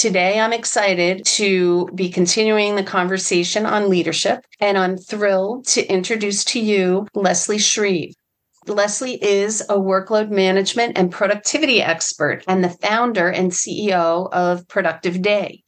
[0.00, 6.42] Today, I'm excited to be continuing the conversation on leadership, and I'm thrilled to introduce
[6.44, 8.14] to you Leslie Shreve.
[8.66, 15.20] Leslie is a workload management and productivity expert and the founder and CEO of Productive
[15.20, 15.62] Day.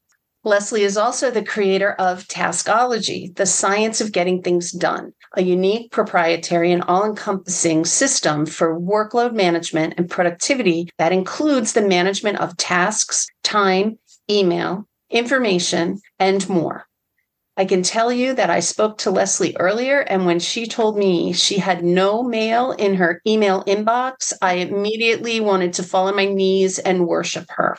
[0.44, 5.92] Leslie is also the creator of Taskology, the science of getting things done, a unique,
[5.92, 12.56] proprietary, and all encompassing system for workload management and productivity that includes the management of
[12.56, 13.98] tasks, time,
[14.30, 16.86] email, information, and more.
[17.56, 21.34] I can tell you that I spoke to Leslie earlier, and when she told me
[21.34, 26.24] she had no mail in her email inbox, I immediately wanted to fall on my
[26.24, 27.76] knees and worship her.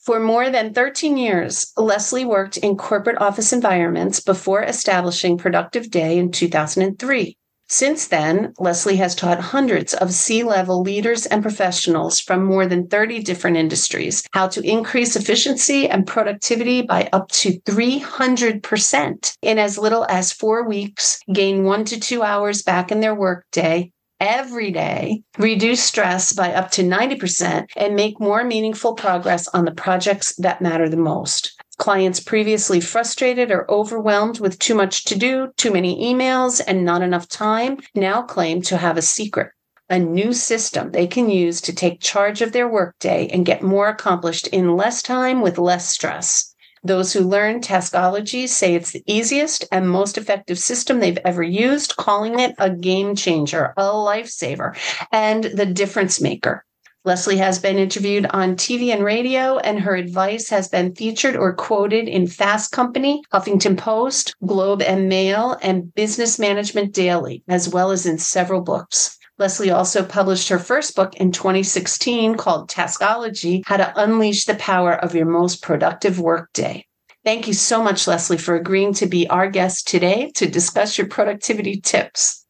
[0.00, 6.18] For more than 13 years, Leslie worked in corporate office environments before establishing Productive Day
[6.18, 7.38] in 2003.
[7.68, 12.88] Since then, Leslie has taught hundreds of C level leaders and professionals from more than
[12.88, 19.78] 30 different industries how to increase efficiency and productivity by up to 300% in as
[19.78, 25.22] little as four weeks, gain one to two hours back in their workday, every day,
[25.38, 30.62] reduce stress by up to 90%, and make more meaningful progress on the projects that
[30.62, 31.60] matter the most.
[31.78, 37.02] Clients previously frustrated or overwhelmed with too much to do, too many emails, and not
[37.02, 39.50] enough time now claim to have a secret,
[39.90, 43.88] a new system they can use to take charge of their workday and get more
[43.88, 46.54] accomplished in less time with less stress.
[46.84, 51.96] Those who learn Taskology say it's the easiest and most effective system they've ever used,
[51.96, 54.76] calling it a game changer, a lifesaver,
[55.10, 56.64] and the difference maker.
[57.06, 61.52] Leslie has been interviewed on TV and radio, and her advice has been featured or
[61.52, 67.90] quoted in Fast Company, Huffington Post, Globe and Mail, and Business Management Daily, as well
[67.90, 69.18] as in several books.
[69.36, 74.94] Leslie also published her first book in 2016 called Taskology How to Unleash the Power
[74.94, 76.86] of Your Most Productive Workday.
[77.22, 81.08] Thank you so much, Leslie, for agreeing to be our guest today to discuss your
[81.08, 82.46] productivity tips.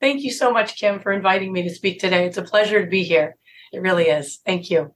[0.00, 2.24] Thank you so much, Kim, for inviting me to speak today.
[2.24, 3.34] It's a pleasure to be here.
[3.72, 4.38] It really is.
[4.44, 4.94] Thank you.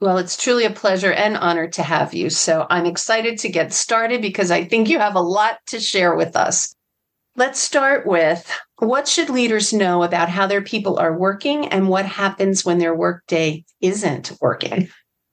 [0.00, 2.30] Well, it's truly a pleasure and honor to have you.
[2.30, 6.14] So I'm excited to get started because I think you have a lot to share
[6.14, 6.74] with us.
[7.36, 12.06] Let's start with what should leaders know about how their people are working and what
[12.06, 14.88] happens when their workday isn't working?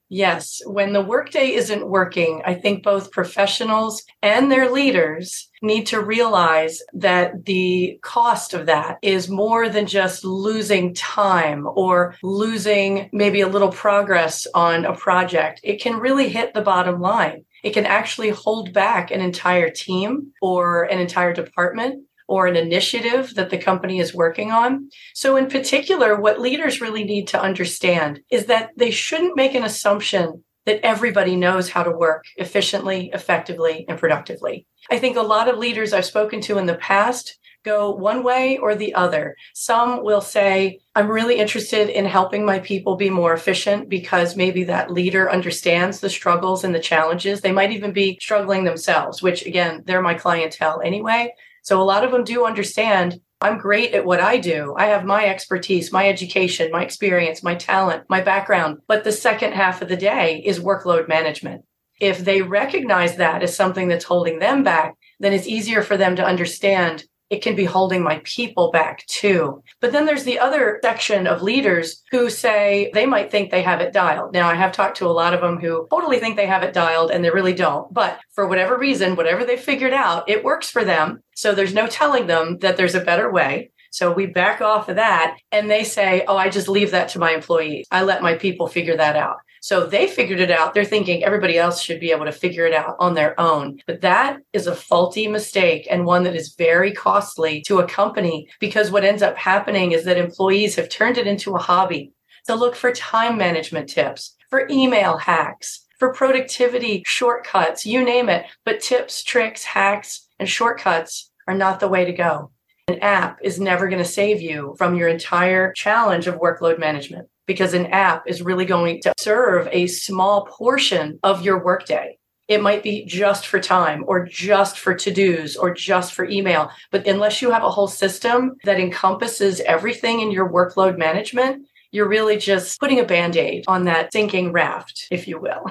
[0.09, 6.01] Yes, when the workday isn't working, I think both professionals and their leaders need to
[6.01, 13.41] realize that the cost of that is more than just losing time or losing maybe
[13.41, 15.59] a little progress on a project.
[15.61, 17.43] It can really hit the bottom line.
[17.63, 23.33] It can actually hold back an entire team or an entire department or an initiative
[23.35, 24.89] that the company is working on.
[25.13, 29.63] So, in particular, what leaders really need to understand is that they shouldn't make an
[29.63, 34.67] assumption that everybody knows how to work efficiently, effectively, and productively.
[34.91, 38.57] I think a lot of leaders I've spoken to in the past go one way
[38.57, 39.35] or the other.
[39.53, 44.63] Some will say, I'm really interested in helping my people be more efficient because maybe
[44.65, 47.41] that leader understands the struggles and the challenges.
[47.41, 51.33] They might even be struggling themselves, which again, they're my clientele anyway.
[51.67, 54.73] So a lot of them do understand I'm great at what I do.
[54.77, 58.77] I have my expertise, my education, my experience, my talent, my background.
[58.87, 61.65] But the second half of the day is workload management.
[61.99, 66.15] If they recognize that as something that's holding them back, then it's easier for them
[66.15, 69.63] to understand it can be holding my people back too.
[69.81, 73.81] But then there's the other section of leaders who say they might think they have
[73.81, 74.33] it dialed.
[74.33, 76.73] Now, I have talked to a lot of them who totally think they have it
[76.73, 77.93] dialed and they really don't.
[77.93, 81.21] But for whatever reason, whatever they figured out, it works for them.
[81.35, 83.71] So there's no telling them that there's a better way.
[83.91, 87.19] So we back off of that and they say, Oh, I just leave that to
[87.19, 87.87] my employees.
[87.91, 89.37] I let my people figure that out.
[89.67, 90.73] So they figured it out.
[90.73, 93.81] They're thinking everybody else should be able to figure it out on their own.
[93.85, 98.47] But that is a faulty mistake and one that is very costly to a company
[98.61, 102.13] because what ends up happening is that employees have turned it into a hobby
[102.45, 108.45] to look for time management tips, for email hacks, for productivity shortcuts, you name it.
[108.63, 112.51] But tips, tricks, hacks, and shortcuts are not the way to go.
[112.87, 117.27] An app is never going to save you from your entire challenge of workload management
[117.47, 122.17] because an app is really going to serve a small portion of your workday.
[122.47, 126.71] It might be just for time or just for to dos or just for email.
[126.91, 132.07] But unless you have a whole system that encompasses everything in your workload management, you're
[132.07, 135.65] really just putting a band aid on that sinking raft, if you will.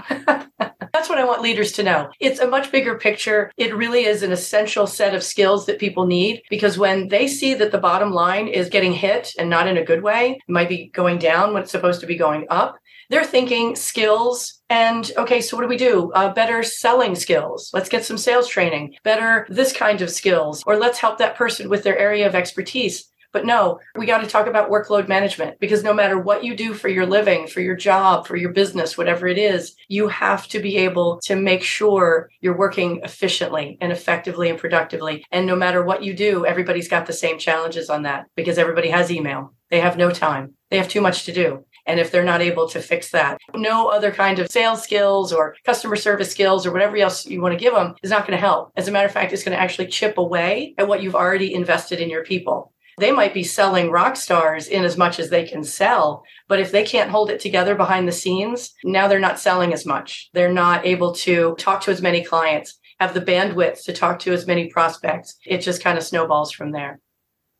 [0.96, 2.08] That's what I want leaders to know.
[2.20, 3.52] It's a much bigger picture.
[3.58, 7.52] It really is an essential set of skills that people need because when they see
[7.52, 10.88] that the bottom line is getting hit and not in a good way, might be
[10.94, 12.78] going down when it's supposed to be going up,
[13.10, 16.10] they're thinking skills and okay, so what do we do?
[16.12, 17.70] Uh, better selling skills.
[17.74, 18.94] Let's get some sales training.
[19.04, 23.04] Better this kind of skills, or let's help that person with their area of expertise.
[23.36, 26.72] But no, we got to talk about workload management because no matter what you do
[26.72, 30.58] for your living, for your job, for your business, whatever it is, you have to
[30.58, 35.22] be able to make sure you're working efficiently and effectively and productively.
[35.30, 38.88] And no matter what you do, everybody's got the same challenges on that because everybody
[38.88, 39.52] has email.
[39.70, 40.54] They have no time.
[40.70, 41.66] They have too much to do.
[41.86, 45.54] And if they're not able to fix that, no other kind of sales skills or
[45.64, 48.44] customer service skills or whatever else you want to give them is not going to
[48.44, 48.72] help.
[48.76, 51.54] As a matter of fact, it's going to actually chip away at what you've already
[51.54, 52.72] invested in your people.
[52.98, 56.72] They might be selling rock stars in as much as they can sell, but if
[56.72, 60.30] they can't hold it together behind the scenes, now they're not selling as much.
[60.32, 64.32] They're not able to talk to as many clients, have the bandwidth to talk to
[64.32, 65.36] as many prospects.
[65.44, 66.98] It just kind of snowballs from there.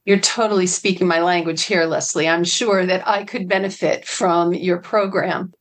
[0.07, 2.29] You're totally speaking my language here, Leslie.
[2.29, 5.53] I'm sure that I could benefit from your program.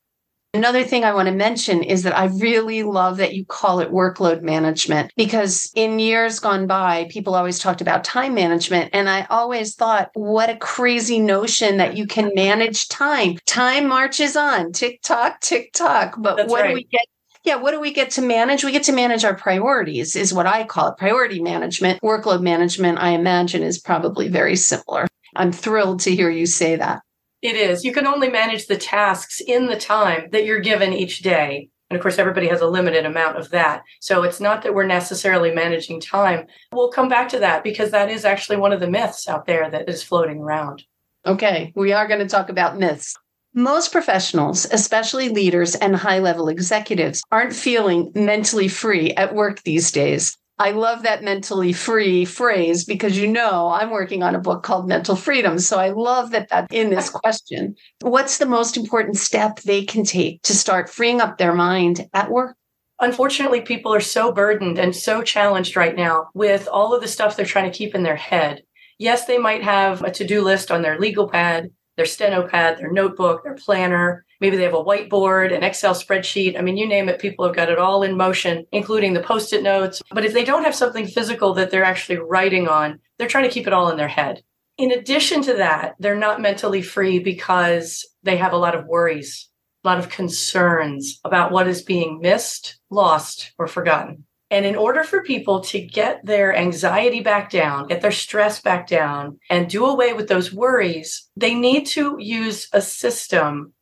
[0.55, 3.91] Another thing I want to mention is that I really love that you call it
[3.91, 8.89] workload management because in years gone by, people always talked about time management.
[8.93, 13.37] And I always thought, what a crazy notion that you can manage time.
[13.45, 16.15] Time marches on, tick tock, tick tock.
[16.17, 16.69] But That's what right.
[16.69, 17.05] do we get
[17.43, 18.63] yeah, what do we get to manage?
[18.63, 20.97] We get to manage our priorities, is what I call it.
[20.97, 25.05] Priority management, workload management, I imagine, is probably very similar.
[25.35, 27.01] I'm thrilled to hear you say that.
[27.45, 27.85] It is.
[27.85, 31.69] You can only manage the tasks in the time that you're given each day.
[31.91, 33.83] And of course, everybody has a limited amount of that.
[33.99, 36.47] So it's not that we're necessarily managing time.
[36.71, 39.69] We'll come back to that because that is actually one of the myths out there
[39.69, 40.85] that is floating around.
[41.23, 43.15] Okay, we are going to talk about myths.
[43.53, 49.91] Most professionals, especially leaders and high level executives, aren't feeling mentally free at work these
[49.91, 50.35] days.
[50.57, 54.87] I love that mentally free phrase because you know I'm working on a book called
[54.87, 55.59] Mental Freedom.
[55.59, 57.75] So I love that that's in this question.
[58.01, 62.31] What's the most important step they can take to start freeing up their mind at
[62.31, 62.55] work?
[63.01, 67.35] Unfortunately, people are so burdened and so challenged right now with all of the stuff
[67.35, 68.61] they're trying to keep in their head.
[68.97, 72.77] Yes, they might have a to do list on their legal pad their steno pad,
[72.77, 74.24] their notebook, their planner.
[74.41, 76.57] Maybe they have a whiteboard, an Excel spreadsheet.
[76.57, 79.53] I mean, you name it, people have got it all in motion, including the post
[79.53, 80.01] it notes.
[80.11, 83.53] But if they don't have something physical that they're actually writing on, they're trying to
[83.53, 84.43] keep it all in their head.
[84.77, 89.49] In addition to that, they're not mentally free because they have a lot of worries,
[89.83, 94.25] a lot of concerns about what is being missed, lost, or forgotten.
[94.51, 98.85] And in order for people to get their anxiety back down, get their stress back
[98.87, 103.73] down, and do away with those worries, they need to use a system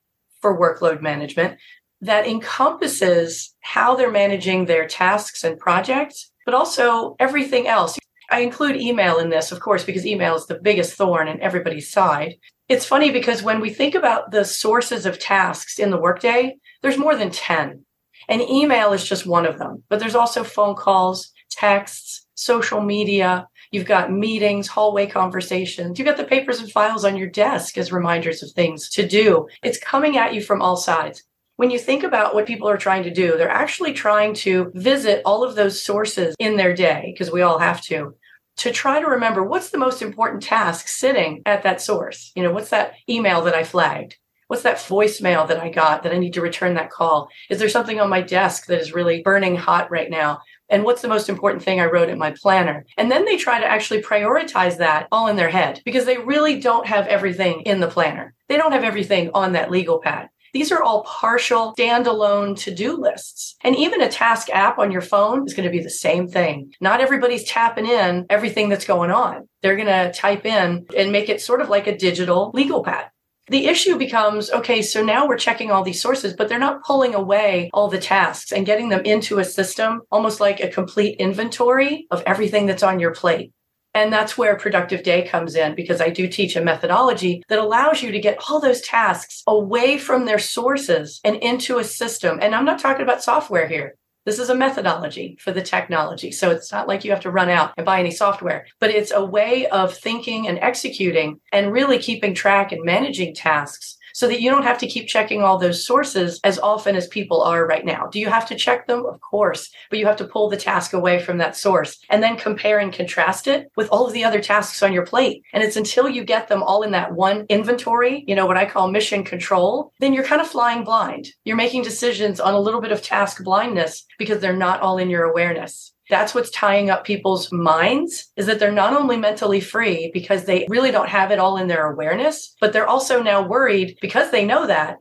[0.44, 1.57] for workload management
[2.01, 7.98] that encompasses how they're managing their tasks and projects, but also everything else.
[8.30, 11.90] I include email in this, of course, because email is the biggest thorn in everybody's
[11.90, 12.36] side.
[12.68, 16.98] It's funny because when we think about the sources of tasks in the workday, there's
[16.98, 17.86] more than 10.
[18.28, 23.47] And email is just one of them, but there's also phone calls, texts, social media.
[23.73, 25.97] You've got meetings, hallway conversations.
[25.97, 29.47] You've got the papers and files on your desk as reminders of things to do.
[29.63, 31.23] It's coming at you from all sides.
[31.56, 35.23] When you think about what people are trying to do, they're actually trying to visit
[35.25, 38.15] all of those sources in their day, because we all have to,
[38.57, 42.31] to try to remember what's the most important task sitting at that source.
[42.35, 44.18] You know, what's that email that I flagged?
[44.47, 47.30] What's that voicemail that I got that I need to return that call?
[47.49, 50.42] Is there something on my desk that is really burning hot right now?
[50.69, 52.85] And what's the most important thing I wrote in my planner?
[52.97, 56.59] And then they try to actually prioritize that all in their head because they really
[56.59, 58.33] don't have everything in the planner.
[58.49, 60.29] They don't have everything on that legal pad.
[60.53, 63.55] These are all partial standalone to do lists.
[63.63, 66.71] And even a task app on your phone is going to be the same thing.
[66.79, 69.49] Not everybody's tapping in everything that's going on.
[69.63, 73.09] They're going to type in and make it sort of like a digital legal pad
[73.47, 77.14] the issue becomes okay, so now we're checking all these sources, but they're not pulling
[77.14, 82.07] away all the tasks and getting them into a system, almost like a complete inventory
[82.09, 83.52] of everything that's on your plate.
[83.95, 88.02] And that's where productive day comes in because I do teach a methodology that allows
[88.02, 92.40] you to get all those tasks away from their sources and into a system.
[92.42, 93.95] And I'm not talking about software here.
[94.25, 96.31] This is a methodology for the technology.
[96.31, 99.11] So it's not like you have to run out and buy any software, but it's
[99.11, 104.41] a way of thinking and executing and really keeping track and managing tasks so that
[104.41, 107.85] you don't have to keep checking all those sources as often as people are right
[107.85, 108.07] now.
[108.07, 109.05] Do you have to check them?
[109.05, 112.37] Of course, but you have to pull the task away from that source and then
[112.37, 115.43] compare and contrast it with all of the other tasks on your plate.
[115.53, 118.65] And it's until you get them all in that one inventory, you know, what I
[118.65, 121.29] call mission control, then you're kind of flying blind.
[121.43, 125.09] You're making decisions on a little bit of task blindness because they're not all in
[125.09, 130.12] your awareness that's what's tying up people's minds is that they're not only mentally free
[130.14, 133.98] because they really don't have it all in their awareness, but they're also now worried
[134.02, 134.98] because they know that.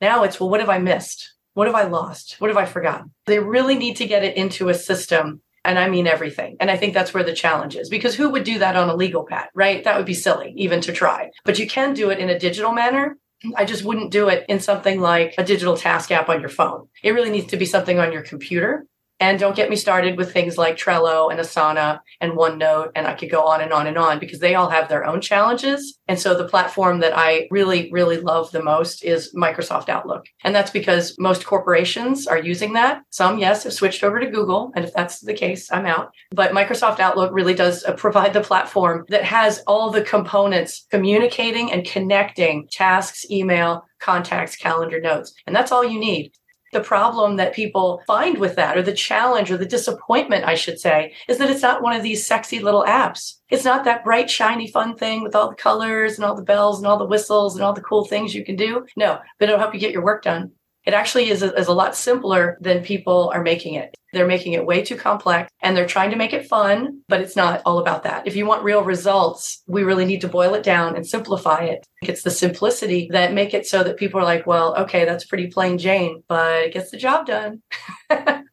[0.00, 1.34] Now it's, well, what have I missed?
[1.54, 2.36] What have I lost?
[2.38, 3.12] What have I forgotten?
[3.26, 5.40] They really need to get it into a system.
[5.64, 6.56] And I mean everything.
[6.60, 8.94] And I think that's where the challenge is because who would do that on a
[8.94, 9.82] legal pad, right?
[9.82, 11.30] That would be silly even to try.
[11.44, 13.16] But you can do it in a digital manner
[13.54, 16.88] I just wouldn't do it in something like a digital task app on your phone.
[17.02, 18.86] It really needs to be something on your computer
[19.18, 22.90] and don't get me started with things like Trello and Asana and OneNote.
[22.94, 25.20] And I could go on and on and on because they all have their own
[25.20, 25.98] challenges.
[26.06, 30.26] And so the platform that I really, really love the most is Microsoft Outlook.
[30.44, 33.02] And that's because most corporations are using that.
[33.10, 34.72] Some, yes, have switched over to Google.
[34.76, 36.10] And if that's the case, I'm out.
[36.30, 41.72] But Microsoft Outlook really does uh, provide the platform that has all the components communicating
[41.72, 45.32] and connecting tasks, email, contacts, calendar notes.
[45.46, 46.32] And that's all you need
[46.76, 50.78] the problem that people find with that, or the challenge, or the disappointment, I should
[50.78, 53.38] say, is that it's not one of these sexy little apps.
[53.48, 56.78] It's not that bright, shiny, fun thing with all the colors and all the bells
[56.78, 58.84] and all the whistles and all the cool things you can do.
[58.94, 60.52] No, but it'll help you get your work done.
[60.86, 63.96] It actually is a, is a lot simpler than people are making it.
[64.12, 67.34] They're making it way too complex and they're trying to make it fun, but it's
[67.34, 68.26] not all about that.
[68.26, 71.84] If you want real results, we really need to boil it down and simplify it.
[72.02, 75.48] It's the simplicity that make it so that people are like, well, okay, that's pretty
[75.48, 77.62] plain Jane, but it gets the job done.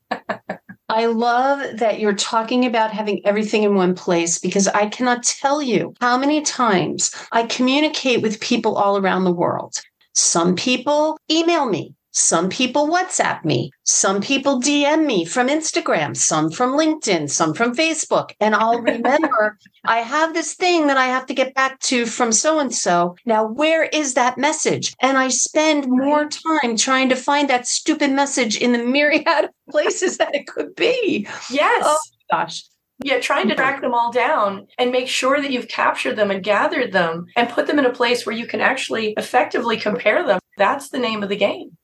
[0.89, 5.61] I love that you're talking about having everything in one place because I cannot tell
[5.61, 9.81] you how many times I communicate with people all around the world.
[10.13, 11.95] Some people email me.
[12.15, 13.71] Some people WhatsApp me.
[13.85, 18.33] Some people DM me from Instagram, some from LinkedIn, some from Facebook.
[18.39, 22.31] And I'll remember I have this thing that I have to get back to from
[22.31, 23.15] so and so.
[23.25, 24.93] Now, where is that message?
[25.01, 29.49] And I spend more time trying to find that stupid message in the myriad of
[29.71, 31.27] places that it could be.
[31.49, 31.83] Yes.
[31.83, 31.99] Oh,
[32.31, 32.63] gosh.
[33.03, 36.43] Yeah, trying to track them all down and make sure that you've captured them and
[36.43, 40.39] gathered them and put them in a place where you can actually effectively compare them.
[40.57, 41.75] That's the name of the game.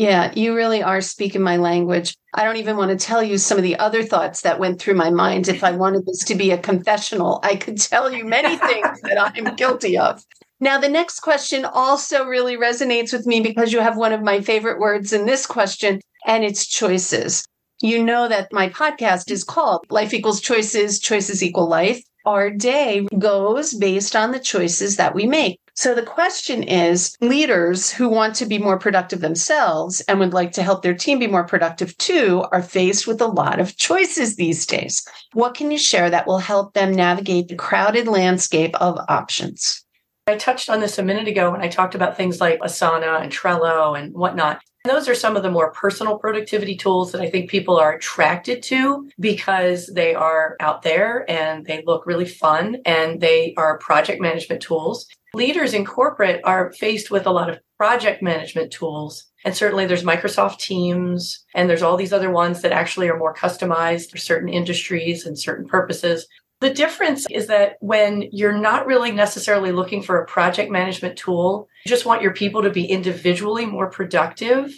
[0.00, 2.16] Yeah, you really are speaking my language.
[2.32, 4.94] I don't even want to tell you some of the other thoughts that went through
[4.94, 5.46] my mind.
[5.46, 9.20] If I wanted this to be a confessional, I could tell you many things that
[9.20, 10.24] I'm guilty of.
[10.58, 14.40] Now, the next question also really resonates with me because you have one of my
[14.40, 17.44] favorite words in this question, and it's choices.
[17.82, 22.02] You know that my podcast is called Life Equals Choices, Choices Equal Life.
[22.24, 25.60] Our day goes based on the choices that we make.
[25.80, 30.52] So the question is leaders who want to be more productive themselves and would like
[30.52, 34.36] to help their team be more productive too are faced with a lot of choices
[34.36, 35.02] these days.
[35.32, 39.82] What can you share that will help them navigate the crowded landscape of options?
[40.26, 43.32] I touched on this a minute ago when I talked about things like Asana and
[43.32, 44.60] Trello and whatnot.
[44.84, 48.62] Those are some of the more personal productivity tools that I think people are attracted
[48.64, 54.20] to because they are out there and they look really fun and they are project
[54.20, 55.06] management tools.
[55.32, 59.26] Leaders in corporate are faced with a lot of project management tools.
[59.44, 63.34] And certainly there's Microsoft Teams and there's all these other ones that actually are more
[63.34, 66.26] customized for certain industries and certain purposes.
[66.60, 71.68] The difference is that when you're not really necessarily looking for a project management tool,
[71.86, 74.72] you just want your people to be individually more productive.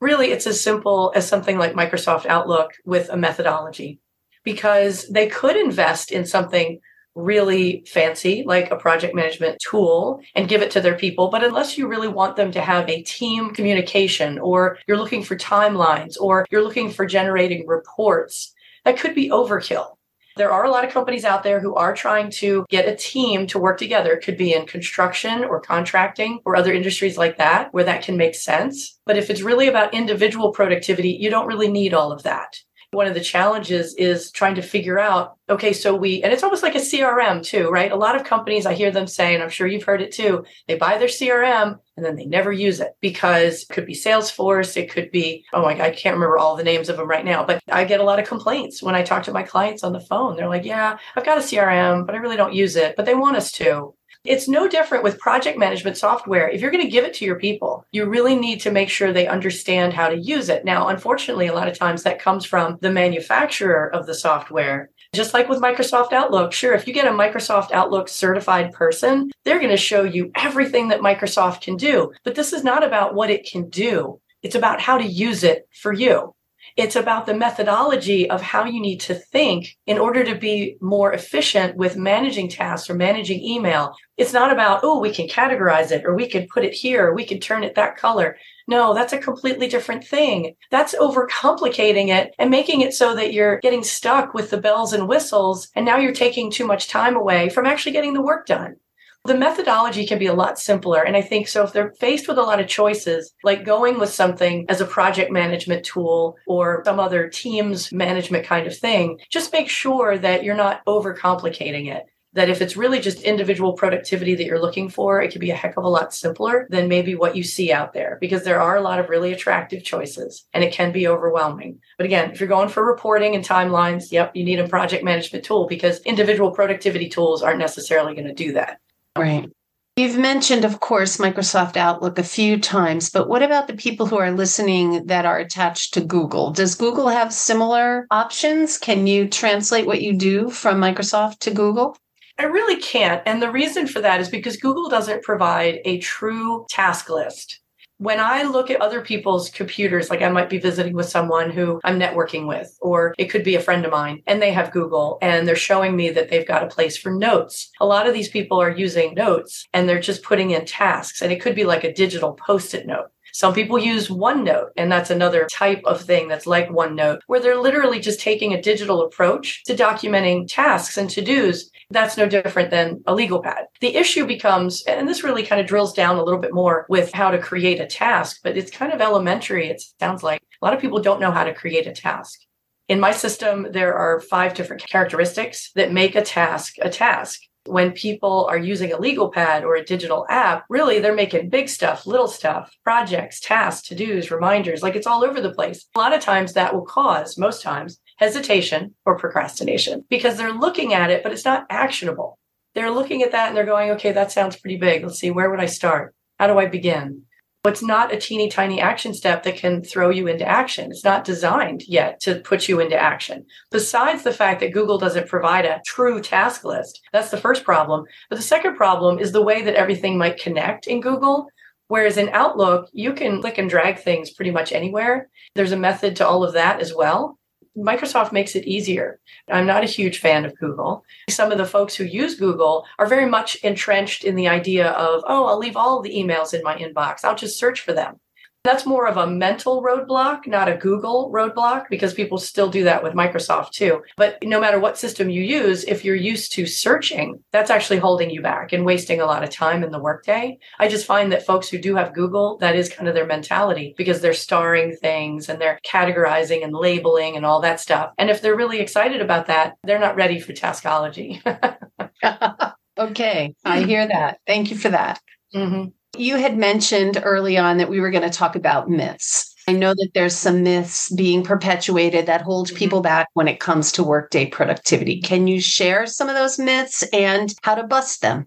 [0.00, 4.00] Really, it's as simple as something like Microsoft Outlook with a methodology
[4.44, 6.80] because they could invest in something
[7.14, 11.28] really fancy, like a project management tool, and give it to their people.
[11.28, 15.36] But unless you really want them to have a team communication, or you're looking for
[15.36, 18.54] timelines, or you're looking for generating reports,
[18.84, 19.96] that could be overkill.
[20.36, 23.46] There are a lot of companies out there who are trying to get a team
[23.48, 24.12] to work together.
[24.12, 28.16] It could be in construction or contracting or other industries like that where that can
[28.16, 28.98] make sense.
[29.04, 32.56] But if it's really about individual productivity, you don't really need all of that
[32.92, 36.62] one of the challenges is trying to figure out okay so we and it's almost
[36.62, 37.90] like a crm too right?
[37.90, 40.44] A lot of companies i hear them say and i'm sure you've heard it too
[40.68, 44.76] they buy their crm and then they never use it because it could be salesforce
[44.76, 47.24] it could be oh my god i can't remember all the names of them right
[47.24, 49.92] now but i get a lot of complaints when i talk to my clients on
[49.92, 50.36] the phone.
[50.36, 53.14] They're like yeah i've got a crm but i really don't use it but they
[53.14, 56.48] want us to It's no different with project management software.
[56.48, 59.12] If you're going to give it to your people, you really need to make sure
[59.12, 60.64] they understand how to use it.
[60.64, 64.90] Now, unfortunately, a lot of times that comes from the manufacturer of the software.
[65.12, 69.58] Just like with Microsoft Outlook, sure, if you get a Microsoft Outlook certified person, they're
[69.58, 72.12] going to show you everything that Microsoft can do.
[72.24, 74.20] But this is not about what it can do.
[74.42, 76.32] It's about how to use it for you.
[76.76, 81.12] It's about the methodology of how you need to think in order to be more
[81.12, 83.94] efficient with managing tasks or managing email.
[84.16, 87.14] It's not about, oh, we can categorize it or we can put it here or
[87.14, 88.36] we can turn it that color.
[88.68, 90.54] No, that's a completely different thing.
[90.70, 95.08] That's overcomplicating it and making it so that you're getting stuck with the bells and
[95.08, 95.68] whistles.
[95.74, 98.76] And now you're taking too much time away from actually getting the work done.
[99.24, 101.04] The methodology can be a lot simpler.
[101.04, 104.10] And I think so if they're faced with a lot of choices, like going with
[104.10, 109.52] something as a project management tool or some other teams management kind of thing, just
[109.52, 114.44] make sure that you're not overcomplicating it that if it's really just individual productivity that
[114.44, 117.36] you're looking for, it could be a heck of a lot simpler than maybe what
[117.36, 120.72] you see out there because there are a lot of really attractive choices and it
[120.72, 121.78] can be overwhelming.
[121.98, 125.44] But again, if you're going for reporting and timelines, yep, you need a project management
[125.44, 128.80] tool because individual productivity tools aren't necessarily going to do that.
[129.16, 129.50] Right.
[129.96, 134.16] You've mentioned, of course, Microsoft Outlook a few times, but what about the people who
[134.16, 136.50] are listening that are attached to Google?
[136.50, 138.78] Does Google have similar options?
[138.78, 141.96] Can you translate what you do from Microsoft to Google?
[142.38, 143.22] I really can't.
[143.26, 147.60] And the reason for that is because Google doesn't provide a true task list.
[148.02, 151.80] When I look at other people's computers, like I might be visiting with someone who
[151.84, 155.18] I'm networking with, or it could be a friend of mine, and they have Google
[155.22, 157.70] and they're showing me that they've got a place for notes.
[157.78, 161.30] A lot of these people are using notes and they're just putting in tasks, and
[161.30, 163.12] it could be like a digital post it note.
[163.32, 167.60] Some people use OneNote, and that's another type of thing that's like OneNote, where they're
[167.60, 172.70] literally just taking a digital approach to documenting tasks and to dos that's no different
[172.70, 173.66] than a legal pad.
[173.80, 177.12] The issue becomes, and this really kind of drills down a little bit more with
[177.12, 179.68] how to create a task, but it's kind of elementary.
[179.68, 182.40] It sounds like a lot of people don't know how to create a task.
[182.88, 187.40] In my system, there are five different characteristics that make a task a task.
[187.66, 191.68] When people are using a legal pad or a digital app, really they're making big
[191.68, 195.86] stuff, little stuff, projects, tasks, to dos, reminders, like it's all over the place.
[195.94, 200.92] A lot of times that will cause, most times, hesitation or procrastination because they're looking
[200.92, 202.38] at it, but it's not actionable.
[202.74, 205.04] They're looking at that and they're going, okay, that sounds pretty big.
[205.04, 206.14] Let's see, where would I start?
[206.38, 207.24] How do I begin?
[207.64, 210.90] It's not a teeny tiny action step that can throw you into action.
[210.90, 213.46] It's not designed yet to put you into action.
[213.70, 218.04] Besides the fact that Google doesn't provide a true task list, that's the first problem.
[218.28, 221.46] But the second problem is the way that everything might connect in Google.
[221.86, 225.28] Whereas in Outlook, you can click and drag things pretty much anywhere.
[225.54, 227.38] There's a method to all of that as well.
[227.76, 229.18] Microsoft makes it easier.
[229.50, 231.04] I'm not a huge fan of Google.
[231.30, 235.22] Some of the folks who use Google are very much entrenched in the idea of,
[235.26, 237.24] oh, I'll leave all the emails in my inbox.
[237.24, 238.20] I'll just search for them.
[238.64, 243.02] That's more of a mental roadblock, not a Google roadblock, because people still do that
[243.02, 244.02] with Microsoft too.
[244.16, 248.30] But no matter what system you use, if you're used to searching, that's actually holding
[248.30, 250.58] you back and wasting a lot of time in the workday.
[250.78, 253.94] I just find that folks who do have Google, that is kind of their mentality
[253.96, 258.12] because they're starring things and they're categorizing and labeling and all that stuff.
[258.16, 261.42] And if they're really excited about that, they're not ready for taskology.
[262.98, 264.38] okay, I hear that.
[264.46, 265.20] Thank you for that.
[265.54, 265.88] Mm-hmm.
[266.16, 269.54] You had mentioned early on that we were going to talk about myths.
[269.66, 272.76] I know that there's some myths being perpetuated that hold mm-hmm.
[272.76, 275.20] people back when it comes to workday productivity.
[275.20, 278.46] Can you share some of those myths and how to bust them?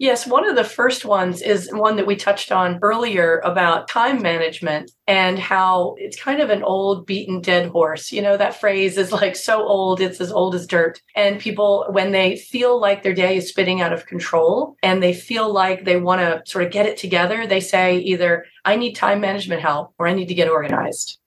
[0.00, 4.22] Yes, one of the first ones is one that we touched on earlier about time
[4.22, 8.10] management and how it's kind of an old beaten dead horse.
[8.10, 11.02] You know, that phrase is like so old, it's as old as dirt.
[11.14, 15.12] And people, when they feel like their day is spinning out of control and they
[15.12, 18.94] feel like they want to sort of get it together, they say either, I need
[18.94, 21.18] time management help or I need to get organized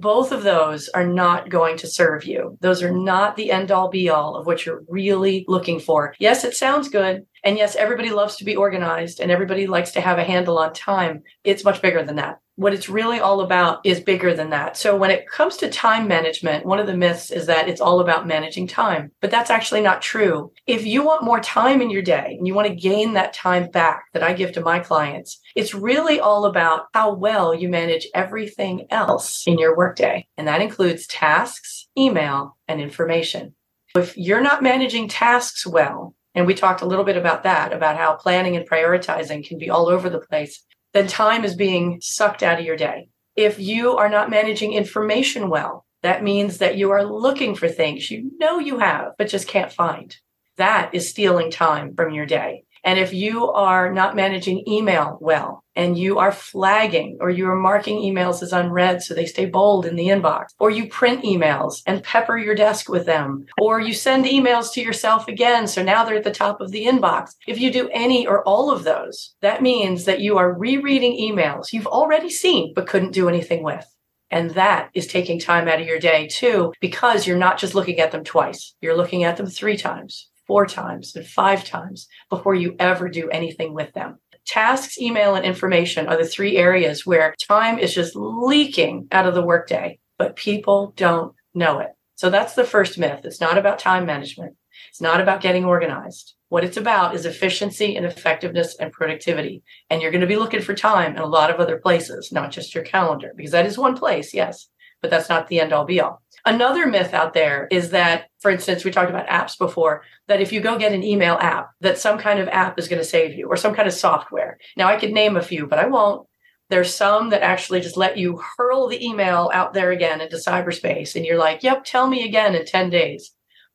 [0.00, 2.58] both of those are not going to serve you.
[2.60, 6.12] Those are not the end all be all of what you're really looking for.
[6.18, 7.24] Yes, it sounds good.
[7.44, 10.72] And yes, everybody loves to be organized and everybody likes to have a handle on
[10.72, 11.22] time.
[11.44, 12.38] It's much bigger than that.
[12.56, 14.76] What it's really all about is bigger than that.
[14.76, 18.00] So when it comes to time management, one of the myths is that it's all
[18.00, 20.52] about managing time, but that's actually not true.
[20.66, 23.70] If you want more time in your day and you want to gain that time
[23.70, 28.06] back that I give to my clients, it's really all about how well you manage
[28.14, 30.28] everything else in your workday.
[30.36, 33.54] And that includes tasks, email, and information.
[33.96, 37.96] If you're not managing tasks well, and we talked a little bit about that, about
[37.96, 40.64] how planning and prioritizing can be all over the place.
[40.92, 43.08] Then time is being sucked out of your day.
[43.36, 48.10] If you are not managing information well, that means that you are looking for things
[48.10, 50.16] you know you have, but just can't find.
[50.56, 52.64] That is stealing time from your day.
[52.84, 57.56] And if you are not managing email well and you are flagging or you are
[57.56, 61.82] marking emails as unread so they stay bold in the inbox, or you print emails
[61.86, 66.04] and pepper your desk with them, or you send emails to yourself again so now
[66.04, 67.30] they're at the top of the inbox.
[67.46, 71.72] If you do any or all of those, that means that you are rereading emails
[71.72, 73.86] you've already seen but couldn't do anything with.
[74.30, 78.00] And that is taking time out of your day too, because you're not just looking
[78.00, 78.74] at them twice.
[78.80, 83.30] You're looking at them three times, four times, and five times before you ever do
[83.30, 84.18] anything with them.
[84.46, 89.34] Tasks, email, and information are the three areas where time is just leaking out of
[89.34, 91.90] the workday, but people don't know it.
[92.16, 93.20] So that's the first myth.
[93.24, 94.56] It's not about time management.
[94.88, 96.34] It's not about getting organized.
[96.48, 99.62] What it's about is efficiency and effectiveness and productivity.
[99.88, 102.50] And you're going to be looking for time in a lot of other places, not
[102.50, 104.68] just your calendar, because that is one place, yes,
[105.00, 106.22] but that's not the end all be all.
[106.44, 110.52] Another myth out there is that, for instance, we talked about apps before, that if
[110.52, 113.34] you go get an email app, that some kind of app is going to save
[113.34, 114.58] you or some kind of software.
[114.76, 116.26] Now, I could name a few, but I won't.
[116.68, 121.14] There's some that actually just let you hurl the email out there again into cyberspace.
[121.14, 123.32] And you're like, yep, tell me again in 10 days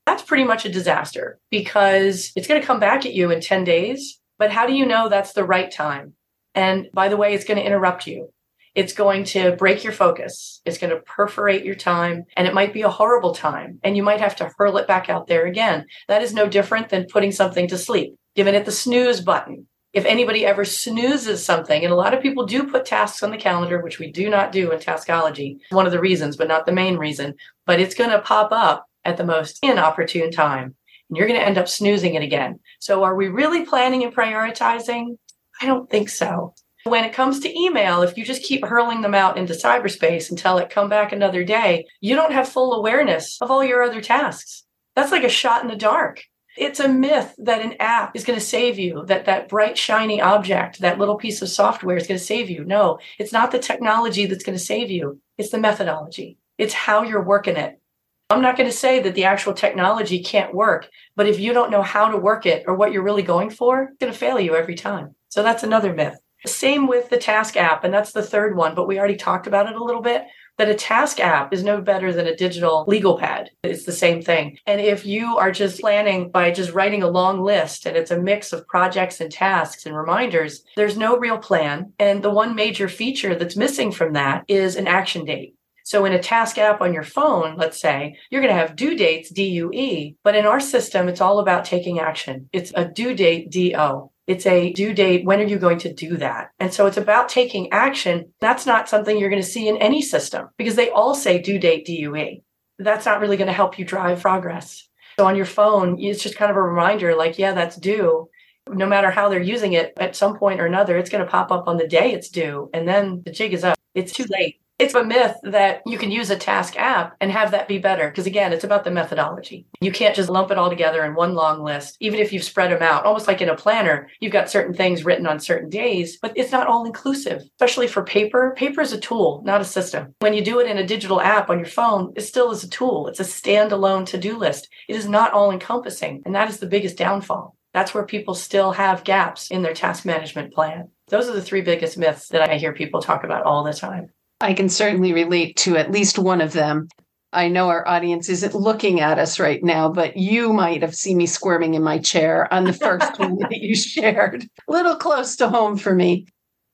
[0.08, 3.66] that's pretty much a disaster because it's going to come back at you in 10
[3.66, 4.22] days.
[4.40, 6.14] But how do you know that's the right time?
[6.56, 8.32] And by the way, it's going to interrupt you.
[8.78, 10.62] It's going to break your focus.
[10.64, 14.04] It's going to perforate your time and it might be a horrible time and you
[14.04, 15.88] might have to hurl it back out there again.
[16.08, 19.66] That is no different than putting something to sleep, giving it the snooze button.
[19.94, 23.38] If anybody ever snoozes something, and a lot of people do put tasks on the
[23.38, 26.72] calendar, which we do not do in taskology, one of the reasons, but not the
[26.72, 27.34] main reason,
[27.66, 30.76] but it's going to pop up at the most inopportune time.
[31.10, 32.60] And you're going to end up snoozing it again.
[32.78, 35.18] So are we really planning and prioritizing?
[35.60, 36.54] I don't think so.
[36.88, 40.58] When it comes to email, if you just keep hurling them out into cyberspace until
[40.58, 44.64] it come back another day, you don't have full awareness of all your other tasks.
[44.96, 46.24] That's like a shot in the dark.
[46.58, 50.22] It's a myth that an app is going to save you, that that bright, shiny
[50.22, 52.64] object, that little piece of software is going to save you.
[52.64, 55.20] No, it's not the technology that's going to save you.
[55.38, 56.38] It's the methodology.
[56.58, 57.82] It's how you're working it.
[58.30, 61.70] I'm not going to say that the actual technology can't work, but if you don't
[61.72, 64.40] know how to work it or what you're really going for, it's going to fail
[64.40, 65.16] you every time.
[65.30, 66.18] So that's another myth.
[66.46, 69.68] Same with the task app, and that's the third one, but we already talked about
[69.68, 70.26] it a little bit.
[70.58, 73.52] That a task app is no better than a digital legal pad.
[73.64, 74.58] It's the same thing.
[74.66, 78.20] And if you are just planning by just writing a long list and it's a
[78.20, 81.94] mix of projects and tasks and reminders, there's no real plan.
[82.00, 85.54] And the one major feature that's missing from that is an action date.
[85.84, 88.98] So in a task app on your phone, let's say, you're going to have due
[88.98, 92.50] dates, DUE, but in our system, it's all about taking action.
[92.52, 94.12] It's a due date, DO.
[94.28, 95.26] It's a due date.
[95.26, 96.52] When are you going to do that?
[96.60, 98.34] And so it's about taking action.
[98.42, 101.58] That's not something you're going to see in any system because they all say due
[101.58, 102.42] date, DUE.
[102.78, 104.88] That's not really going to help you drive progress.
[105.18, 108.30] So on your phone, it's just kind of a reminder like, yeah, that's due.
[108.70, 111.50] No matter how they're using it, at some point or another, it's going to pop
[111.50, 112.70] up on the day it's due.
[112.74, 113.78] And then the jig is up.
[113.96, 114.60] It's too late.
[114.80, 118.10] It's a myth that you can use a task app and have that be better.
[118.10, 119.66] Because again, it's about the methodology.
[119.82, 122.70] You can't just lump it all together in one long list, even if you've spread
[122.70, 123.04] them out.
[123.04, 126.52] Almost like in a planner, you've got certain things written on certain days, but it's
[126.52, 128.54] not all inclusive, especially for paper.
[128.56, 130.14] Paper is a tool, not a system.
[130.20, 132.70] When you do it in a digital app on your phone, it still is a
[132.70, 133.08] tool.
[133.08, 134.70] It's a standalone to do list.
[134.88, 136.22] It is not all encompassing.
[136.24, 137.56] And that is the biggest downfall.
[137.74, 140.90] That's where people still have gaps in their task management plan.
[141.08, 144.12] Those are the three biggest myths that I hear people talk about all the time.
[144.40, 146.88] I can certainly relate to at least one of them.
[147.34, 151.18] I know our audience isn't looking at us right now, but you might have seen
[151.18, 154.44] me squirming in my chair on the first one that you shared.
[154.68, 156.28] A little close to home for me.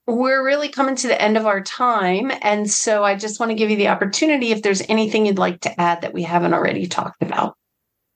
[0.06, 2.30] We're really coming to the end of our time.
[2.42, 5.60] And so I just want to give you the opportunity if there's anything you'd like
[5.62, 7.56] to add that we haven't already talked about.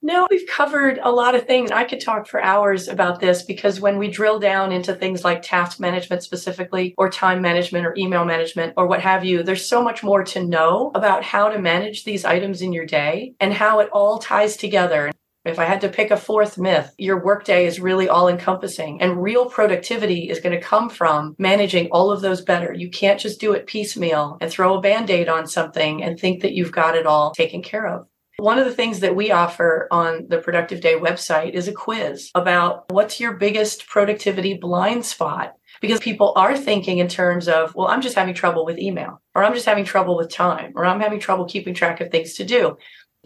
[0.00, 1.72] No, we've covered a lot of things.
[1.72, 5.42] I could talk for hours about this because when we drill down into things like
[5.42, 9.82] task management specifically, or time management, or email management, or what have you, there's so
[9.82, 13.80] much more to know about how to manage these items in your day and how
[13.80, 15.11] it all ties together.
[15.44, 19.20] If I had to pick a fourth myth, your workday is really all encompassing and
[19.20, 22.72] real productivity is going to come from managing all of those better.
[22.72, 26.42] You can't just do it piecemeal and throw a band aid on something and think
[26.42, 28.06] that you've got it all taken care of.
[28.40, 32.31] One of the things that we offer on the Productive Day website is a quiz
[32.37, 37.88] about what's your biggest productivity blind spot because people are thinking in terms of, well,
[37.88, 41.01] I'm just having trouble with email, or I'm just having trouble with time, or I'm
[41.01, 42.77] having trouble keeping track of things to do.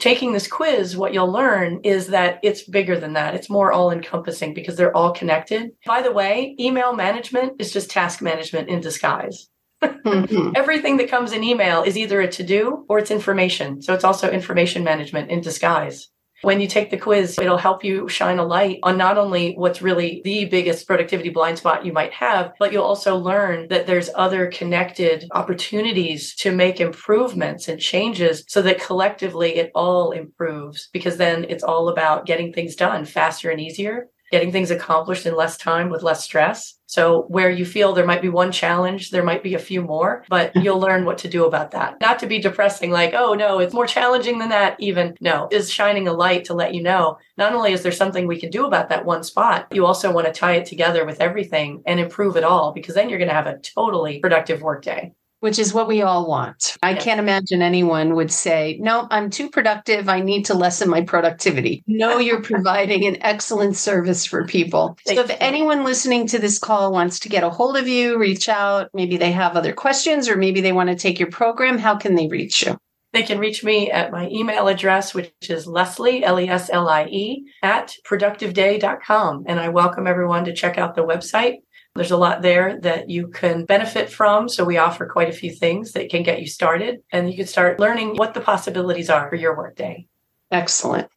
[0.01, 3.35] Taking this quiz, what you'll learn is that it's bigger than that.
[3.35, 5.73] It's more all encompassing because they're all connected.
[5.85, 9.51] By the way, email management is just task management in disguise
[9.83, 10.53] mm-hmm.
[10.57, 13.83] Everything that comes in email is either a to do or it's information.
[13.83, 16.09] So it's also information management in disguise.
[16.43, 19.81] When you take the quiz, it'll help you shine a light on not only what's
[19.81, 24.11] really the biggest productivity blind spot you might have, but you'll also learn that there's
[24.17, 31.17] other connected opportunities to make improvements and changes so that collectively it all improves because
[31.17, 35.59] then it's all about getting things done faster and easier getting things accomplished in less
[35.59, 36.79] time with less stress.
[36.87, 40.25] So where you feel there might be one challenge, there might be a few more,
[40.29, 40.65] but mm-hmm.
[40.65, 42.01] you'll learn what to do about that.
[42.01, 45.17] Not to be depressing, like, oh no, it's more challenging than that, even.
[45.21, 48.41] No, is shining a light to let you know not only is there something we
[48.41, 51.83] can do about that one spot, you also want to tie it together with everything
[51.87, 55.59] and improve it all because then you're going to have a totally productive workday which
[55.59, 56.77] is what we all want.
[56.85, 60.09] I can't imagine anyone would say, No, I'm too productive.
[60.09, 61.83] I need to lessen my productivity.
[61.89, 64.97] No, you're providing an excellent service for people.
[65.05, 68.49] so, if anyone listening to this call wants to get a hold of you, reach
[68.49, 71.97] out, maybe they have other questions or maybe they want to take your program, how
[71.97, 72.79] can they reach you?
[73.13, 76.89] They can reach me at my email address, which is Leslie, L E S L
[76.89, 79.45] I E, at productiveday.com.
[79.49, 81.57] And I welcome everyone to check out the website
[81.95, 84.49] there's a lot there that you can benefit from.
[84.49, 87.47] So we offer quite a few things that can get you started and you can
[87.47, 90.07] start learning what the possibilities are for your workday.
[90.51, 91.09] Excellent.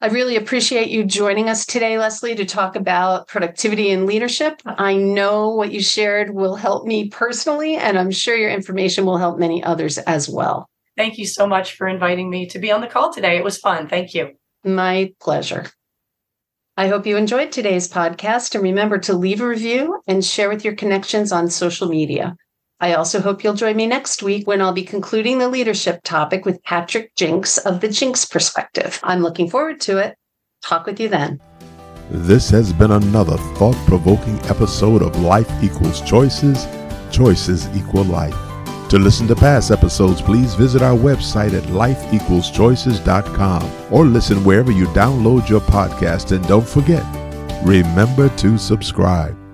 [0.00, 4.60] I really appreciate you joining us today, Leslie, to talk about productivity and leadership.
[4.66, 9.16] I know what you shared will help me personally, and I'm sure your information will
[9.16, 10.68] help many others as well.
[10.98, 13.38] Thank you so much for inviting me to be on the call today.
[13.38, 13.88] It was fun.
[13.88, 14.32] Thank you.
[14.64, 15.64] My pleasure.
[16.78, 20.62] I hope you enjoyed today's podcast and remember to leave a review and share with
[20.62, 22.36] your connections on social media.
[22.80, 26.44] I also hope you'll join me next week when I'll be concluding the leadership topic
[26.44, 29.00] with Patrick Jinks of the Jinks Perspective.
[29.02, 30.18] I'm looking forward to it.
[30.62, 31.40] Talk with you then.
[32.10, 36.66] This has been another thought provoking episode of Life Equals Choices,
[37.10, 38.45] Choices Equal Life.
[38.90, 44.86] To listen to past episodes, please visit our website at lifeequalschoices.com or listen wherever you
[44.88, 46.30] download your podcast.
[46.30, 47.02] And don't forget,
[47.64, 49.45] remember to subscribe.